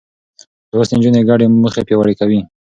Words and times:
لوستې 0.71 0.93
نجونې 0.97 1.21
ګډې 1.29 1.45
موخې 1.61 1.81
پياوړې 1.87 2.13
کوي. 2.19 2.41